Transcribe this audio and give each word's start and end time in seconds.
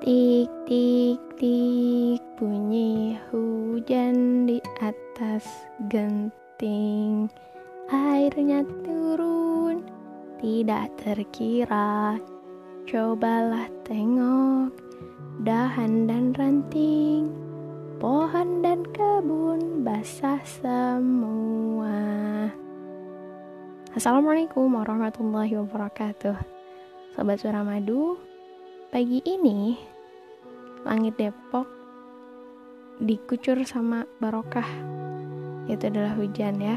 Tik 0.00 0.48
tik 0.64 1.20
tik 1.36 2.24
bunyi 2.40 3.20
hujan 3.28 4.48
di 4.48 4.56
atas 4.80 5.44
genting. 5.92 7.28
Airnya 7.92 8.64
turun 8.80 9.84
tidak 10.40 10.88
terkira. 10.96 12.16
Cobalah 12.88 13.68
tengok 13.84 14.72
dahan 15.44 16.08
dan 16.08 16.32
ranting. 16.32 17.28
Pohon 18.00 18.64
dan 18.64 18.80
kebun 18.96 19.84
basah 19.84 20.40
semua. 20.48 22.00
Assalamualaikum 23.92 24.64
warahmatullahi 24.64 25.60
wabarakatuh. 25.60 26.40
Sobat 27.12 27.36
Suramadu 27.44 28.29
Pagi 28.90 29.22
ini 29.22 29.78
langit 30.82 31.14
Depok 31.14 31.62
dikucur 32.98 33.62
sama 33.62 34.02
barokah 34.18 34.66
itu 35.70 35.86
adalah 35.86 36.18
hujan 36.18 36.58
ya 36.58 36.74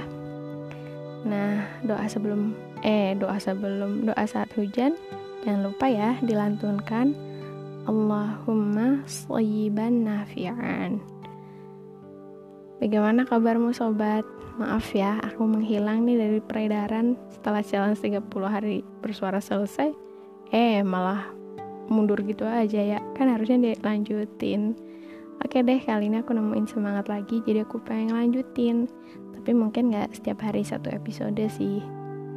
nah 1.25 1.65
doa 1.81 2.05
sebelum 2.05 2.53
eh 2.85 3.17
doa 3.17 3.41
sebelum 3.41 4.05
doa 4.05 4.23
saat 4.29 4.53
hujan 4.53 4.93
jangan 5.41 5.73
lupa 5.73 5.89
ya 5.89 6.13
dilantunkan 6.21 7.17
Allahumma 7.89 9.01
sayyiban 9.09 10.05
nafi'an 10.05 11.01
Bagaimana 12.77 13.23
kabarmu 13.23 13.71
sobat? 13.71 14.27
Maaf 14.59 14.91
ya, 14.91 15.15
aku 15.23 15.47
menghilang 15.47 16.03
nih 16.03 16.19
dari 16.19 16.39
peredaran 16.43 17.15
setelah 17.31 17.63
challenge 17.63 18.03
30 18.03 18.27
hari 18.43 18.83
bersuara 18.99 19.39
selesai. 19.39 19.95
Eh, 20.51 20.83
malah 20.83 21.42
mundur 21.87 22.19
gitu 22.23 22.47
aja 22.47 22.79
ya. 22.79 22.99
Kan 23.15 23.31
harusnya 23.31 23.73
dilanjutin. 23.75 24.75
Oke 25.43 25.59
deh 25.59 25.81
kali 25.83 26.07
ini 26.07 26.23
aku 26.23 26.31
nemuin 26.31 26.67
semangat 26.69 27.11
lagi 27.11 27.43
jadi 27.43 27.67
aku 27.67 27.81
pengen 27.83 28.15
lanjutin. 28.15 28.87
Tapi 29.35 29.51
mungkin 29.51 29.91
gak 29.91 30.15
setiap 30.15 30.45
hari 30.45 30.63
satu 30.63 30.87
episode 30.87 31.43
sih. 31.51 31.83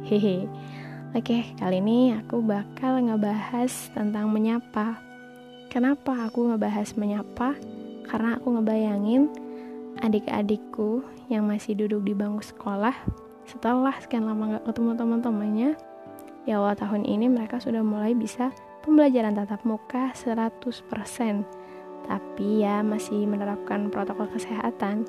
Hehe. 0.03 0.47
Oke 1.15 1.55
kali 1.55 1.79
ini 1.79 2.11
aku 2.15 2.43
bakal 2.43 2.99
ngebahas 2.99 3.71
tentang 3.95 4.27
menyapa. 4.27 4.99
Kenapa 5.71 6.27
aku 6.27 6.51
ngebahas 6.51 6.95
menyapa? 6.99 7.55
Karena 8.07 8.39
aku 8.39 8.59
ngebayangin 8.59 9.31
adik-adikku 9.99 11.03
yang 11.27 11.47
masih 11.47 11.75
duduk 11.75 12.07
di 12.07 12.13
bangku 12.15 12.43
sekolah 12.43 12.95
setelah 13.47 13.95
sekian 14.03 14.27
lama 14.27 14.59
gak 14.59 14.65
ketemu 14.67 14.91
teman-temannya 14.99 15.69
di 16.43 16.51
awal 16.51 16.75
tahun 16.75 17.07
ini 17.07 17.31
mereka 17.31 17.59
sudah 17.59 17.83
mulai 17.83 18.11
bisa 18.15 18.51
pembelajaran 18.87 19.35
tatap 19.35 19.67
muka 19.67 20.15
100%. 20.15 21.43
Tapi 22.07 22.63
ya 22.63 22.79
masih 22.87 23.27
menerapkan 23.27 23.91
protokol 23.91 24.31
kesehatan. 24.31 25.03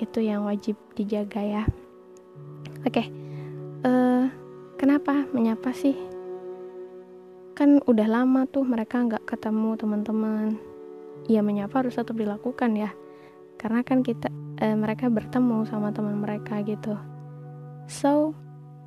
Itu 0.00 0.24
yang 0.24 0.48
wajib 0.48 0.80
dijaga 0.96 1.44
ya. 1.44 1.62
Oke. 2.88 3.04
Uh, 3.84 4.32
kenapa 4.80 5.28
menyapa 5.36 5.76
sih? 5.76 5.92
Kan 7.52 7.84
udah 7.84 8.08
lama 8.08 8.48
tuh 8.48 8.64
mereka 8.64 9.04
nggak 9.04 9.28
ketemu 9.28 9.76
teman-teman. 9.76 10.56
Ya 11.28 11.44
menyapa 11.44 11.84
harus 11.84 12.00
tetap 12.00 12.16
dilakukan 12.16 12.72
ya. 12.80 12.96
Karena 13.60 13.84
kan 13.84 14.00
kita 14.00 14.32
uh, 14.64 14.76
mereka 14.80 15.12
bertemu 15.12 15.68
sama 15.68 15.92
teman 15.92 16.16
mereka 16.16 16.64
gitu. 16.64 16.96
So, 17.92 18.32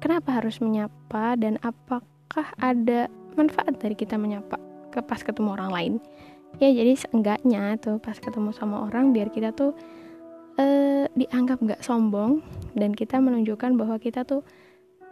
kenapa 0.01 0.41
harus 0.41 0.57
menyapa 0.57 1.37
dan 1.37 1.61
apakah 1.61 2.49
ada 2.57 3.05
manfaat 3.35 3.75
dari 3.77 3.93
kita 3.93 4.15
menyapa 4.15 4.57
ke 4.89 5.03
pas 5.03 5.19
ketemu 5.19 5.55
orang 5.59 5.71
lain 5.71 5.93
ya 6.57 6.71
jadi 6.71 6.95
seenggaknya 6.95 7.75
tuh 7.83 7.99
pas 7.99 8.15
ketemu 8.15 8.55
sama 8.55 8.87
orang 8.87 9.11
biar 9.11 9.27
kita 9.27 9.51
tuh 9.51 9.75
eh, 10.55 11.11
dianggap 11.13 11.59
nggak 11.59 11.83
sombong 11.83 12.39
dan 12.73 12.95
kita 12.95 13.19
menunjukkan 13.19 13.75
bahwa 13.75 13.99
kita 13.99 14.23
tuh 14.23 14.41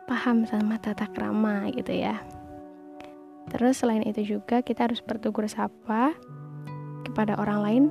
paham 0.07 0.47
sama 0.47 0.79
tata 0.79 1.07
krama 1.11 1.67
gitu 1.75 1.91
ya 1.91 2.23
terus 3.51 3.83
selain 3.83 4.07
itu 4.07 4.39
juga 4.39 4.63
kita 4.63 4.87
harus 4.87 5.03
bertugur 5.03 5.43
sapa 5.51 6.15
kepada 7.03 7.35
orang 7.35 7.59
lain 7.59 7.83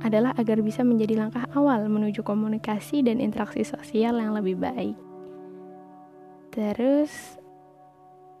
adalah 0.00 0.32
agar 0.36 0.60
bisa 0.64 0.80
menjadi 0.84 1.16
langkah 1.16 1.44
awal 1.52 1.84
menuju 1.88 2.24
komunikasi 2.24 3.04
dan 3.04 3.24
interaksi 3.24 3.64
sosial 3.64 4.20
yang 4.20 4.36
lebih 4.36 4.60
baik. 4.60 4.92
Terus 6.52 7.40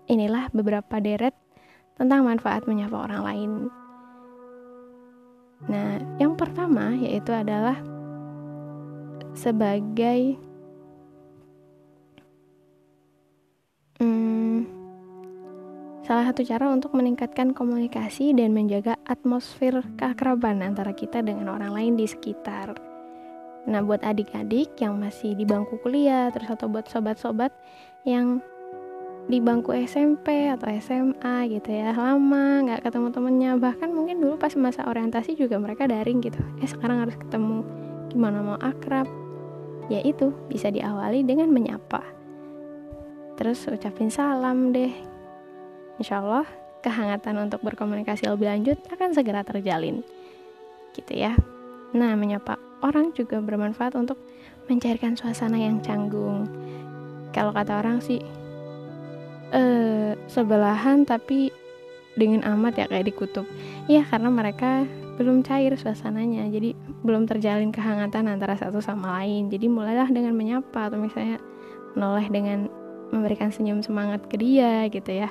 Inilah 0.04 0.52
beberapa 0.52 1.00
deret 1.00 1.32
tentang 1.94 2.26
manfaat 2.26 2.66
menyapa 2.66 2.96
orang 2.98 3.22
lain. 3.22 3.50
Nah, 5.64 5.96
yang 6.20 6.36
pertama 6.36 6.92
yaitu 6.98 7.32
adalah 7.32 7.78
sebagai 9.32 10.36
hmm, 13.98 14.68
salah 16.04 16.24
satu 16.30 16.44
cara 16.44 16.68
untuk 16.70 16.92
meningkatkan 16.92 17.56
komunikasi 17.56 18.36
dan 18.36 18.52
menjaga 18.52 19.00
atmosfer 19.08 19.80
keakraban 19.96 20.60
antara 20.60 20.92
kita 20.92 21.24
dengan 21.24 21.48
orang 21.48 21.72
lain 21.72 21.94
di 21.96 22.06
sekitar. 22.06 22.76
Nah, 23.64 23.80
buat 23.80 24.04
adik-adik 24.04 24.76
yang 24.84 25.00
masih 25.00 25.32
di 25.32 25.48
bangku 25.48 25.80
kuliah, 25.80 26.28
terus 26.28 26.52
atau 26.52 26.68
buat 26.68 26.84
sobat-sobat 26.84 27.48
yang 28.04 28.44
di 29.24 29.40
bangku 29.40 29.72
SMP 29.72 30.52
atau 30.52 30.68
SMA 30.80 31.48
gitu 31.48 31.70
ya. 31.72 31.96
Lama 31.96 32.60
nggak 32.68 32.84
ketemu 32.84 33.08
temennya. 33.08 33.50
Bahkan 33.56 33.88
mungkin 33.88 34.20
dulu 34.20 34.36
pas 34.36 34.52
masa 34.56 34.84
orientasi 34.84 35.36
juga 35.36 35.56
mereka 35.56 35.88
daring 35.88 36.20
gitu. 36.20 36.40
Eh 36.60 36.68
sekarang 36.68 37.08
harus 37.08 37.16
ketemu 37.16 37.64
gimana 38.12 38.44
mau 38.44 38.58
akrab. 38.60 39.08
Ya 39.88 40.00
itu 40.04 40.32
bisa 40.48 40.68
diawali 40.68 41.24
dengan 41.24 41.48
menyapa. 41.52 42.04
Terus 43.40 43.64
ucapin 43.68 44.12
salam 44.12 44.72
deh. 44.76 44.92
Insya 45.96 46.20
Allah 46.20 46.46
kehangatan 46.84 47.48
untuk 47.48 47.64
berkomunikasi 47.64 48.28
lebih 48.28 48.48
lanjut 48.52 48.76
akan 48.92 49.16
segera 49.16 49.40
terjalin. 49.40 50.04
Gitu 50.92 51.12
ya. 51.16 51.32
Nah 51.96 52.12
menyapa 52.12 52.60
orang 52.84 53.16
juga 53.16 53.40
bermanfaat 53.40 53.96
untuk 53.96 54.20
mencairkan 54.68 55.16
suasana 55.16 55.56
yang 55.56 55.80
canggung. 55.80 56.44
Kalau 57.32 57.50
kata 57.50 57.80
orang 57.80 58.04
sih 58.04 58.43
sebelahan 60.26 61.04
tapi 61.04 61.52
dingin 62.14 62.46
amat 62.46 62.78
ya 62.78 62.86
kayak 62.86 63.10
di 63.10 63.14
kutub 63.14 63.46
ya 63.90 64.06
karena 64.06 64.30
mereka 64.30 64.86
belum 65.14 65.46
cair 65.46 65.74
suasananya. 65.78 66.46
Jadi 66.50 66.74
belum 67.06 67.30
terjalin 67.30 67.70
kehangatan 67.70 68.26
antara 68.26 68.58
satu 68.58 68.82
sama 68.82 69.22
lain. 69.22 69.48
Jadi 69.50 69.70
mulailah 69.70 70.10
dengan 70.10 70.34
menyapa 70.34 70.90
atau 70.90 70.98
misalnya 70.98 71.38
menoleh 71.94 72.26
dengan 72.30 72.66
memberikan 73.14 73.54
senyum 73.54 73.78
semangat 73.78 74.26
ke 74.26 74.34
dia 74.34 74.90
gitu 74.90 75.14
ya. 75.14 75.30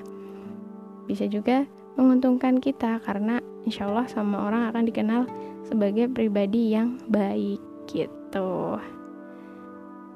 Bisa 1.04 1.28
juga 1.28 1.68
menguntungkan 2.00 2.64
kita 2.64 3.04
karena 3.04 3.44
insya 3.68 3.92
Allah 3.92 4.08
sama 4.08 4.48
orang 4.48 4.72
akan 4.72 4.84
dikenal 4.88 5.22
sebagai 5.68 6.08
pribadi 6.08 6.74
yang 6.74 6.96
baik 7.12 7.60
gitu. 7.92 8.80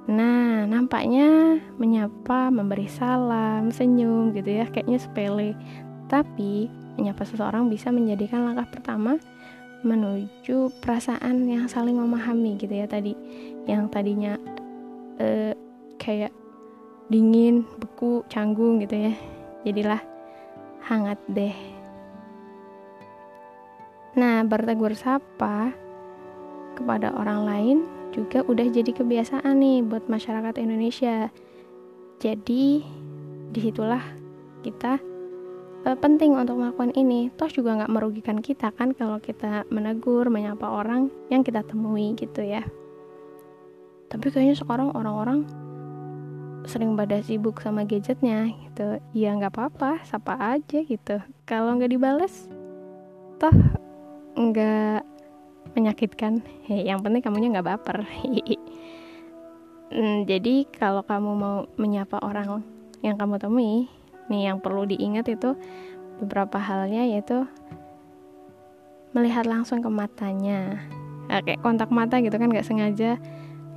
Nah, 0.07 0.63
nampaknya 0.63 1.59
menyapa, 1.75 2.47
memberi 2.47 2.87
salam, 2.87 3.67
senyum 3.75 4.31
gitu 4.31 4.63
ya, 4.63 4.65
kayaknya 4.71 4.99
sepele. 5.03 5.51
Tapi, 6.07 6.71
menyapa 6.95 7.27
seseorang 7.27 7.67
bisa 7.67 7.91
menjadikan 7.91 8.47
langkah 8.47 8.71
pertama 8.71 9.19
menuju 9.85 10.73
perasaan 10.81 11.45
yang 11.45 11.67
saling 11.67 11.99
memahami 11.99 12.55
gitu 12.55 12.71
ya 12.71 12.87
tadi. 12.87 13.13
Yang 13.67 13.83
tadinya 13.91 14.33
eh, 15.19 15.53
kayak 15.99 16.31
dingin, 17.11 17.67
beku, 17.75 18.23
canggung 18.31 18.79
gitu 18.79 19.11
ya. 19.11 19.13
Jadilah 19.67 19.99
hangat 20.87 21.19
deh. 21.27 21.55
Nah, 24.15 24.41
bertegur 24.47 24.95
sapa 24.95 25.75
kepada 26.79 27.11
orang 27.11 27.41
lain 27.43 27.96
juga 28.11 28.43
udah 28.45 28.67
jadi 28.69 28.91
kebiasaan 28.91 29.57
nih 29.59 29.85
buat 29.85 30.07
masyarakat 30.07 30.55
Indonesia. 30.61 31.29
Jadi 32.17 32.81
di 33.53 33.59
situlah 33.61 34.01
kita 34.65 34.99
e, 35.85 35.89
penting 35.97 36.33
untuk 36.35 36.57
melakukan 36.59 36.91
ini. 36.97 37.29
Toh 37.35 37.49
juga 37.51 37.77
nggak 37.83 37.91
merugikan 37.93 38.37
kita 38.41 38.73
kan 38.73 38.91
kalau 38.97 39.21
kita 39.21 39.63
menegur, 39.69 40.27
menyapa 40.27 40.65
orang 40.65 41.13
yang 41.29 41.45
kita 41.45 41.61
temui 41.63 42.17
gitu 42.17 42.41
ya. 42.41 42.65
Tapi 44.07 44.31
kayaknya 44.31 44.55
sekarang 44.55 44.95
orang-orang 44.95 45.43
sering 46.67 46.99
pada 46.99 47.23
sibuk 47.23 47.63
sama 47.63 47.87
gadgetnya 47.87 48.51
gitu. 48.67 48.99
Ya 49.15 49.35
nggak 49.35 49.55
apa-apa, 49.55 50.03
sapa 50.03 50.35
aja 50.35 50.79
gitu. 50.83 51.19
Kalau 51.47 51.75
nggak 51.79 51.91
dibales, 51.91 52.51
toh 53.39 53.55
nggak 54.35 55.16
menyakitkan. 55.77 56.41
Hei, 56.65 56.89
yang 56.89 57.05
penting 57.05 57.21
kamunya 57.21 57.53
nggak 57.53 57.67
baper. 57.69 58.01
Hmm, 59.87 60.27
jadi 60.27 60.67
kalau 60.67 60.99
kamu 60.99 61.31
mau 61.31 61.63
menyapa 61.79 62.19
orang 62.19 62.59
yang 62.99 63.15
kamu 63.15 63.39
temui 63.39 63.87
nih 64.27 64.51
yang 64.51 64.59
perlu 64.59 64.83
diingat 64.83 65.31
itu 65.31 65.55
beberapa 66.19 66.59
halnya 66.59 67.07
yaitu 67.07 67.47
melihat 69.15 69.47
langsung 69.47 69.79
ke 69.79 69.87
matanya. 69.87 70.83
Kayak 71.31 71.63
kontak 71.63 71.87
mata 71.87 72.19
gitu 72.19 72.35
kan 72.35 72.51
nggak 72.51 72.67
sengaja. 72.67 73.15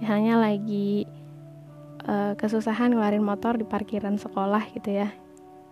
Misalnya 0.03 0.43
lagi 0.43 1.07
uh, 2.11 2.35
kesusahan 2.35 2.91
ngeluarin 2.91 3.23
motor 3.23 3.55
di 3.55 3.63
parkiran 3.63 4.19
sekolah 4.19 4.67
gitu 4.75 4.91
ya. 4.91 5.15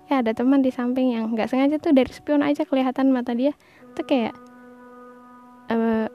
Ya 0.06 0.22
ada 0.22 0.32
teman 0.32 0.62
di 0.62 0.70
samping 0.70 1.18
yang 1.18 1.34
nggak 1.34 1.50
sengaja 1.50 1.82
tuh 1.82 1.90
dari 1.90 2.14
spion 2.14 2.46
aja 2.46 2.62
kelihatan 2.62 3.10
mata 3.10 3.34
dia. 3.34 3.58
Tuh 3.98 4.06
kayak 4.06 4.38
uh, 5.74 6.06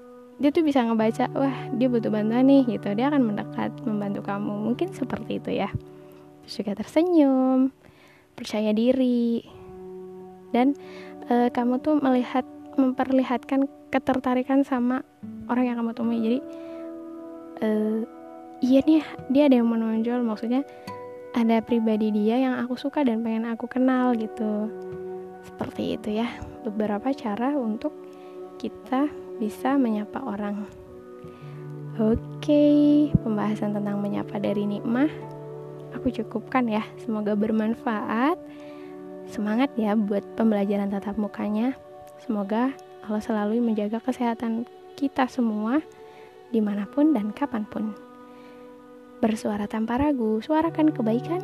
dia 0.44 0.52
tuh 0.52 0.68
bisa 0.68 0.84
ngebaca 0.84 1.32
wah 1.40 1.56
dia 1.72 1.88
butuh 1.88 2.12
bantuan 2.12 2.44
nih 2.44 2.68
gitu. 2.68 2.92
Dia 2.92 3.08
akan 3.08 3.32
mendekat 3.32 3.72
membantu 3.88 4.28
kamu. 4.28 4.52
Mungkin 4.52 4.92
seperti 4.92 5.40
itu 5.40 5.56
ya. 5.56 5.72
Terus 6.44 6.54
juga 6.60 6.72
tersenyum 6.84 7.72
percaya 8.36 8.76
diri. 8.76 9.40
Dan 10.52 10.76
uh, 11.32 11.48
kamu 11.48 11.80
tuh 11.80 11.96
melihat 12.04 12.44
memperlihatkan 12.76 13.72
ketertarikan 13.88 14.68
sama 14.68 15.08
orang 15.48 15.72
yang 15.72 15.80
kamu 15.80 15.96
temui. 15.96 16.20
Jadi 16.20 16.40
uh, 17.64 18.00
iya 18.60 18.84
nih 18.84 19.00
dia 19.32 19.48
ada 19.48 19.56
yang 19.64 19.72
menonjol 19.72 20.28
maksudnya 20.28 20.68
ada 21.40 21.64
pribadi 21.64 22.12
dia 22.12 22.36
yang 22.36 22.60
aku 22.60 22.76
suka 22.76 23.00
dan 23.08 23.24
pengen 23.24 23.48
aku 23.48 23.64
kenal 23.72 24.12
gitu. 24.20 24.68
Seperti 25.48 25.96
itu 25.96 26.20
ya. 26.20 26.28
Beberapa 26.68 27.16
cara 27.16 27.56
untuk 27.56 27.96
kita 28.60 29.23
bisa 29.38 29.78
menyapa 29.78 30.22
orang 30.22 30.66
oke 31.98 32.66
pembahasan 33.22 33.74
tentang 33.78 33.98
menyapa 34.02 34.38
dari 34.42 34.66
nikmah 34.66 35.10
aku 35.94 36.10
cukupkan 36.10 36.68
ya 36.70 36.84
semoga 37.02 37.38
bermanfaat 37.38 38.36
semangat 39.30 39.72
ya 39.80 39.96
buat 39.98 40.26
pembelajaran 40.36 40.92
tatap 40.92 41.16
mukanya 41.16 41.78
Semoga 42.24 42.72
Allah 43.04 43.20
selalu 43.20 43.60
menjaga 43.60 44.00
kesehatan 44.00 44.64
kita 44.96 45.28
semua 45.28 45.84
di 46.56 46.64
mana 46.64 46.88
pun 46.88 47.12
dan 47.12 47.36
kapan 47.36 47.68
pun. 47.68 47.92
Bersuara 49.20 49.68
tanpa 49.68 50.00
ragu, 50.00 50.40
suarakan 50.40 50.96
kebaikan. 50.96 51.44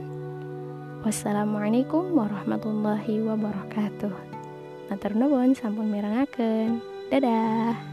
Wassalamualaikum 1.03 2.15
warahmatullahi 2.15 3.23
wabarakatuh. 3.27 4.15
Matur 4.87 5.13
nuwun 5.19 5.51
sampun 5.51 5.91
mirengaken. 5.91 6.98
Dadah. 7.09 7.88